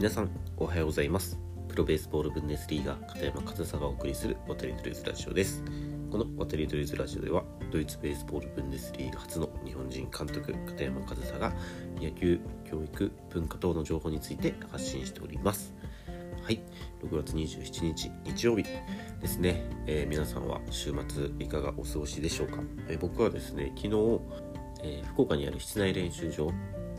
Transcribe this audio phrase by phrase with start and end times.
[0.00, 1.38] 皆さんおはようございます。
[1.68, 5.62] プロベースボールブンデスリーガ片山和沙がお送りする渡り鳥ズラジオです。
[6.10, 11.52] この渡り鳥ズラジオではドイツベースボールブンデスリーガ初の日本人監督片山和沙が
[12.00, 15.74] 野球教育文化等の情報について発信しております。
[16.42, 16.62] はい。
[17.02, 24.20] 6月27日日曜日ですね、えー、皆さんは週末いかがお過ごしでしょうか、えー、僕はですね昨日、
[24.82, 26.46] えー、福岡にある室内練習場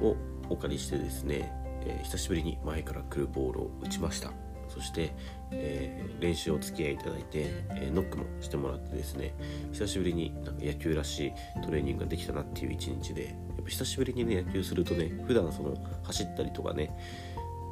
[0.00, 0.16] を
[0.50, 1.52] お借りしてですね、
[1.86, 4.32] え久しぶりに前から来るボールを打ちました。
[4.68, 5.12] そして、
[5.50, 9.34] えー、練習お付き合いいただいて、えー、ノックもしてもらってですね
[9.72, 11.32] 久しぶりになんか野球らしい
[11.62, 16.96] トレーニングができたなっていう一日でやっぱ久しぶりにね野球するとね普段その走ったりとかね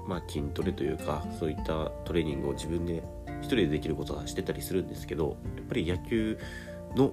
[0.06, 3.02] まあ筋トレというかそういったトレーニングを自分で
[3.40, 6.38] 一人でできることはしてたりするんですけどやっぱり野球
[6.94, 7.12] の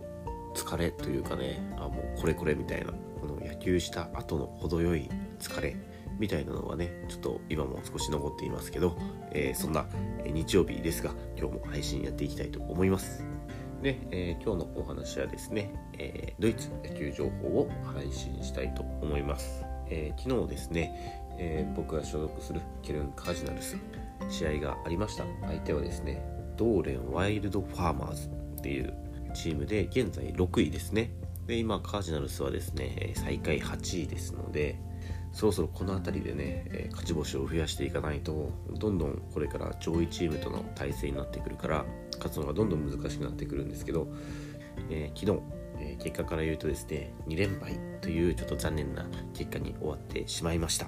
[0.55, 5.75] 疲れというかねあもうこれこれみたいなこの野球した後の程よい疲れ
[6.19, 8.97] みたいなのはねちょっと今も少し残っていますけど、
[9.31, 9.85] えー、そんな
[10.25, 13.25] 日曜日ですが今日も配信やっていきたいと思います。
[13.81, 23.75] で、えー、今日のお話はですね、え、ドイツ野球情報を配信したいと思います、え昨日ですね、え僕が所属するケルンカージナルス
[24.29, 25.25] 試合がありました。
[25.41, 26.23] 相手はですね
[26.55, 28.93] ドーレンワイルドファーマーズっていう
[29.33, 31.11] チームで現在6位ですね。
[31.47, 34.79] で今カージナルスはですね最下位8位ですので
[35.33, 41.85] そろそろこの辺りでね、えー、勝ち星を増やしていかないとどんどんこれから上位チームとの対戦になってくるから
[42.17, 44.07] 勝つのがどんどん難しくなってくるんですけど、
[44.89, 45.41] えー、昨日、
[45.79, 50.87] えー、結果から言うとですね2連敗というちょっと残念な結果に終わってしまいました。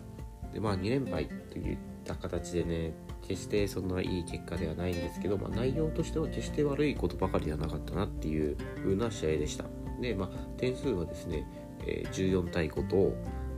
[0.54, 2.94] でまあ2連敗といった形でね
[3.28, 9.66] 決してそんないい結果ではないんですけど、まあ、内容としては決して悪いことばかりではなかったなっていう風な試合でした。
[10.00, 11.48] でまあ点数はですね、
[11.88, 13.16] えー、14対5と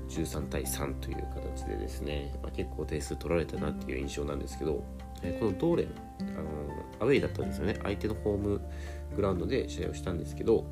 [0.09, 4.83] 13対3という形でですね、まあ、結構点数取られたなっていう印象なんですけど、
[5.23, 5.87] えこのドーレン
[6.21, 6.49] あの
[7.01, 7.79] アウェイだったんですよね。
[7.83, 8.61] 相手のホーム
[9.15, 10.65] グラウンドで試合をしたんですけど、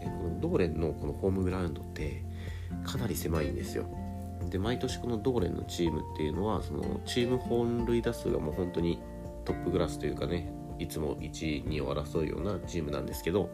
[0.00, 2.22] えこのドーレンのこのホームグラウンドって
[2.84, 3.86] かなり狭いんですよ。
[4.50, 9.00] で毎年このドーレンのチームっていうのはそのチーム本塁打数がもう本当に
[9.44, 13.48] トップクラスというかねいつも1、2を争うようなチームなんですけど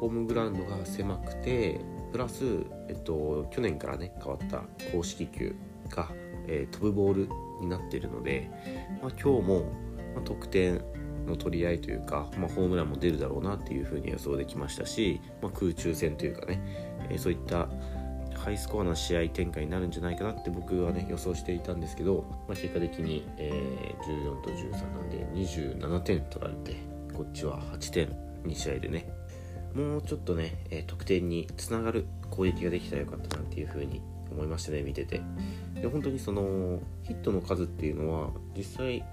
[0.00, 1.80] ホームグラウンドが狭くて
[2.10, 5.54] プラス、えっと、去年からね変わった公式球
[5.90, 6.08] が、
[6.48, 7.28] えー、飛ぶボール
[7.60, 8.50] になっているので、
[9.02, 9.60] まあ、今日も、
[10.14, 10.82] まあ、得点
[11.26, 16.60] の取り合いというか、まあ、ホームランも出るだろうなっていうふうに予想できましたし、まあ、空中戦というかね、
[17.10, 17.68] えー、そういった
[18.36, 26.76] ハイスコアな試合展開になるんじゃないかなって僕はね予想していたんですけど、まあ、結果的に、えー、14と13なんで27点取られて
[27.12, 28.08] こっちは8点
[28.44, 29.19] 2試合でね
[29.74, 35.20] もうちょっとね、え得点につながる攻撃ができたらよかったなっていうふうに思いましたね見てて。
[35.74, 39.04] で本当にそのヒットの数っていうのは実際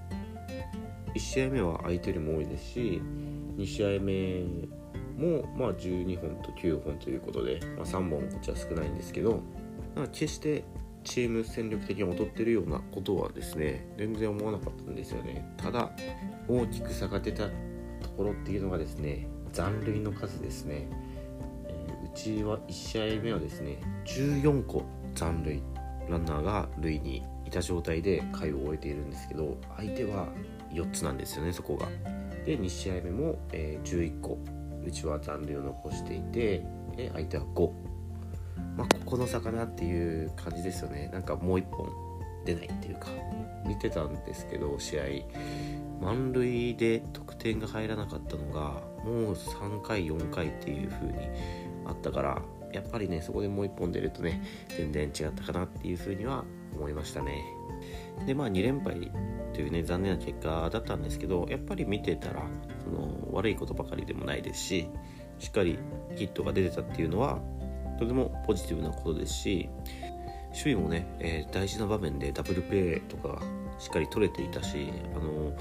[1.13, 3.01] 1試合目は相手よりも多いですし
[3.57, 4.43] 2試合目
[5.17, 9.41] もまあ12本と9本ということで、まあ、3本こっちは少ないんですけど
[10.11, 10.63] 決して
[11.03, 15.49] チーム戦力的に劣ってるようなことはですね全然思わなかったんですよね。
[15.57, 15.91] ただ
[16.47, 20.87] 大きく差が出たところっていうのがですね残塁の数ですね、
[21.65, 24.83] えー、うちは1試合目はですね14個
[25.15, 25.63] 残塁
[26.07, 30.27] ランナーが塁にいた状態で回を終えているんですけど相手は
[30.71, 31.87] 4つなんですよねそこが。
[32.45, 34.37] で2試合目も、えー、11個
[34.85, 36.63] うちは残塁を残していて、
[36.95, 37.71] えー、相手は5
[38.77, 41.09] まあここの差かなっていう感じですよね。
[41.11, 41.89] なんかもう1本
[42.45, 43.07] 出ないっていうか。
[43.65, 45.03] 見てたんですけど試合。
[45.99, 51.13] 満塁で得点が入らなかったのがもう3回4回っていう風に
[51.85, 52.41] あったから
[52.73, 56.43] やっぱりねそこでもう1本出るとね全然違ったかなっていう風には
[56.75, 57.43] 思いましたね。
[58.25, 59.11] でまあ2連敗
[59.53, 62.43] というね残念な結果だったんですけどやっぱり見てたら
[62.83, 64.89] その悪いことばかりでもないですし
[65.39, 65.79] しっかり
[66.15, 67.39] ヒットが出てたっていうのは
[67.99, 69.69] とてもポジティブなことですし
[70.49, 73.41] 守備もね、えー、大事な場面でダブルプレーとか
[73.79, 75.53] しっかり取れていたしあの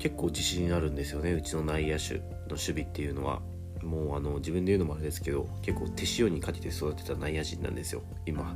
[0.00, 3.40] 結構自信あるんですよねうちの内野手の守備っていうのは。
[3.82, 8.02] もうあの自分で言うのもあれですけど結構手塩にかけて育てた内野陣なんですよ。
[8.26, 8.54] 今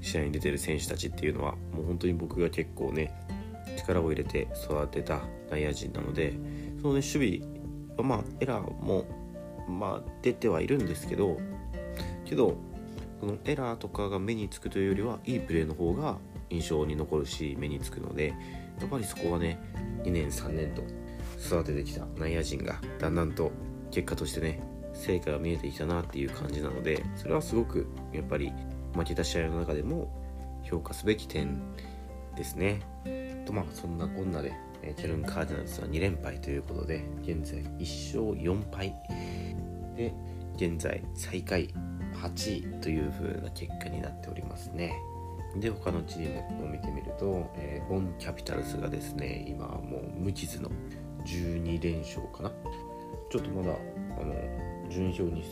[0.00, 1.56] 試合に出てる選手たちっていうのは。
[1.74, 3.12] もう本当に僕が結構ね
[3.76, 5.20] 力を入れて育てた
[5.50, 6.34] 内野陣なので
[6.80, 7.40] そのね守備
[7.96, 9.04] はまあエラーも
[9.68, 11.38] まあ出てはいるんですけど
[12.24, 12.56] けど
[13.20, 16.18] そのエラーとかが目につくというよりはいいプレーの方が
[16.52, 18.34] 印象に残るし目につくので
[18.80, 19.58] やっぱりそこはね
[20.04, 20.82] 2年3年と
[21.38, 23.50] 育ててきた内野陣がだんだんと
[23.90, 24.60] 結果としてね
[24.92, 28.52] 成果が見えてきたなっていう感じなのでそれはすごくやっぱり
[28.94, 30.12] 負けた試合の中でも
[30.64, 31.60] 評価すべき点
[32.36, 32.80] ですね。
[33.46, 34.52] とまあそんなこんなで、
[34.82, 38.94] えケルン・カーディナルスは2連敗ということで現在1勝4敗。
[39.96, 40.12] で
[40.56, 41.68] 現在最下位
[42.14, 44.94] 8位という風な結果になっておりますね。
[45.56, 50.70] で他のチームを見てみると、えー、ボンキャピタルスがですね今もう無傷の
[51.26, 52.52] 12連勝かな。
[53.30, 53.74] ちょっとまだ
[54.20, 54.34] あの
[54.90, 55.44] 順位表に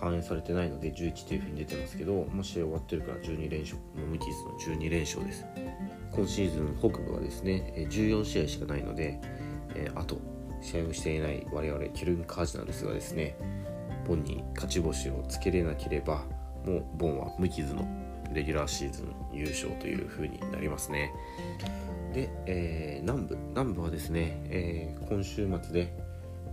[0.00, 3.78] 反映されてないので11というふうに出てますけどもう試合終わってるから12連勝。
[3.96, 5.44] もう無傷の12連勝です。
[6.12, 9.20] 今シーズン北部はですね14試合しかないので、
[9.74, 10.18] えー、あと
[10.60, 13.36] 試合をしていない我々ケルン・カージナルスがですね
[14.06, 16.24] ボンに勝ち星をつけれなければ
[16.64, 17.86] もうボンは無傷の
[18.34, 21.12] レギュラーシーズン優勝という風になりますね。
[22.12, 25.96] で、えー、南部南部はですね、えー、今週末で、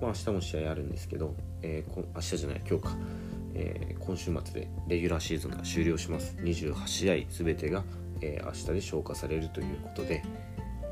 [0.01, 2.97] まあ、明日も試合あるんですけど、えー、明日じゃない今日か、
[3.53, 6.35] え、今週末でレギュラーシーズンが終了します。
[6.39, 7.83] 28試合全てが、
[8.21, 10.23] えー、明日で消化されるということで、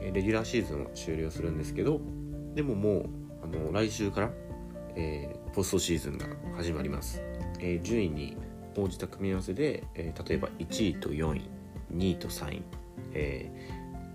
[0.02, 2.00] えレギュラーシーズンは終了するんですけど
[2.56, 3.10] でももう
[3.44, 4.32] あの来週から、
[4.96, 6.26] え、ポストシーズンが
[6.56, 7.22] 始まります、
[7.60, 8.38] え、順位に
[8.82, 11.50] 応じた組み合わせで、えー、例えば1位と4位
[11.94, 12.64] 2位と3位、
[13.14, 13.52] え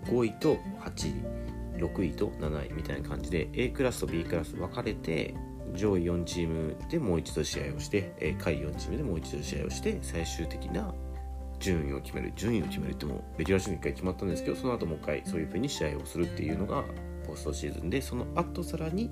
[0.04, 5.34] ー、5位と8位6位と7位みたいな感じで A クラスと B クラス分かれて
[5.74, 10.94] 上位4チームでもう一度試合をして、え、下位4チームでもう一度試合をして最終的な
[11.58, 16.84] 順位を決める順位を決めるってもうレギュラーシーズン1回決まったんですけどその後もう一回そういう風に試合をするっていうのが
[17.26, 19.10] ポストシーズンでその後さらに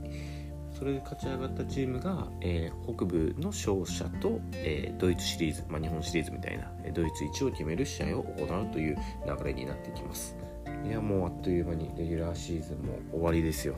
[0.82, 10.37] それで勝ち上がったチームが、えー、北部の勝者と、えー、ドイツシリーズ、まあ、日本シリーズみたいなドイツ一を決める試合を行うという流れになってきます。
[10.84, 13.76] いやもうあっという間にレギュラーシーズンも終わりですよ。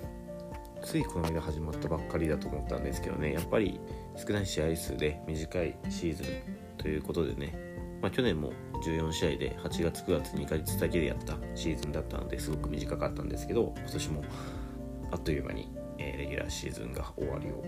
[0.83, 3.35] ついこの間始まったばっかりだと思ったんですけどね。
[3.35, 3.79] やっぱり
[4.17, 6.27] 少ない試合数で短いシーズン
[6.79, 7.55] ということでね、
[8.01, 14.25] まあ、去年も14試合で8月9月2ヶ月だけでやったシーズンだったのですごく短かったんですけど今年も
[15.13, 17.65] あっという間にえ、レギュラーシーズンが終わりを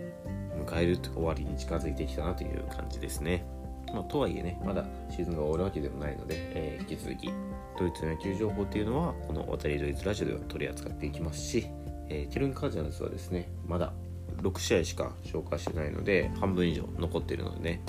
[0.64, 3.44] 迎えると終わりに近づいてきたなという感じですね。
[3.92, 7.30] まあ、とはいえね、まだシーズンが終わるわけでもないので、えー、引き続き
[7.78, 11.66] ドイツの野球情報っていうのはこの渡りドイツラジオでは取り扱っていきますし、
[12.08, 13.92] えー、ケルン・カージナルスはですねまだ
[14.38, 17.82] 6試合しか紹介してないので半分以上残っているのでね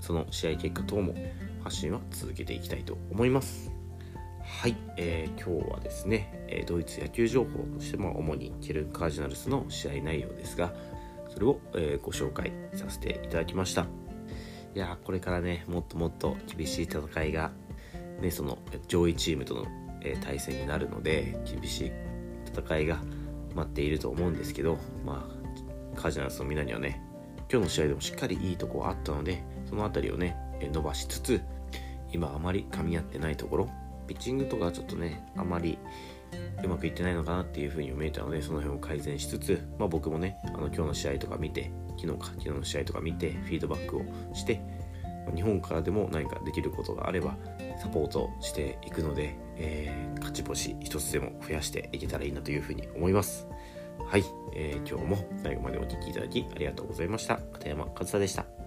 [0.00, 1.14] その試合結果等も
[1.62, 3.69] 発信は続けていきたいと思います。
[4.42, 10.72] はい、えー、今日はですね、え、ドイツ野球情報としても主にケルン・カージナルスの試合内容ですが
[11.28, 13.86] それを、えー、ご紹介させていただきました。
[14.74, 17.50] いやこれからねもっともっと厳しい戦いが、
[18.20, 19.66] ね、その上位チームとの、
[20.02, 21.92] え対戦になるので厳しい
[22.46, 23.00] 戦いが
[23.54, 25.28] 待っていると思うんですけどま
[25.96, 27.02] あカージナルスのみんなにはね
[27.50, 30.36] 今日の試合でもしっかりいいとこはあったのでその辺りをね
[30.72, 31.40] 伸ばしつつ
[32.12, 33.70] 今あまり噛み合ってないところ
[34.10, 35.78] ピッチングとかちょっとねあまり
[36.64, 44.02] うまくいってないのかなっていうふうに見えたのでその辺を改善しつつ、まあ、僕もねあの今日の試合とか見て昨日か昨日の試合とか見てフィードバックを
[44.34, 44.60] して
[45.32, 47.36] 日本からでも何かできることがあれば
[47.80, 53.46] サポートしていくので、えー、勝ち星一つでも増やしていけたらいいなというふうに思います。
[54.06, 54.24] はい、
[54.54, 57.36] えー、今日も最後までお聴きいただきありがとうございました。
[57.52, 58.59] 片山和沙でした。